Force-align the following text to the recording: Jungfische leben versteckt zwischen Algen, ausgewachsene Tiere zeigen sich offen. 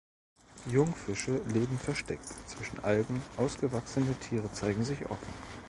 Jungfische 0.65 1.43
leben 1.53 1.77
versteckt 1.77 2.25
zwischen 2.49 2.79
Algen, 2.83 3.21
ausgewachsene 3.37 4.15
Tiere 4.15 4.51
zeigen 4.51 4.83
sich 4.83 5.05
offen. 5.11 5.31